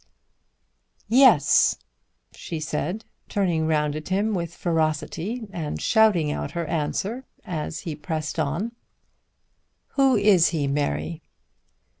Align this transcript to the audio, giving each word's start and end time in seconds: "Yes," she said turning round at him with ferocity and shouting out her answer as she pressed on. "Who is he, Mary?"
"Yes," 1.09 1.77
she 2.33 2.59
said 2.59 3.05
turning 3.29 3.67
round 3.67 3.95
at 3.95 4.09
him 4.09 4.33
with 4.33 4.55
ferocity 4.55 5.43
and 5.53 5.79
shouting 5.79 6.31
out 6.31 6.53
her 6.57 6.65
answer 6.65 7.25
as 7.45 7.81
she 7.81 7.95
pressed 7.95 8.39
on. 8.39 8.71
"Who 9.89 10.15
is 10.15 10.47
he, 10.47 10.65
Mary?" 10.65 11.21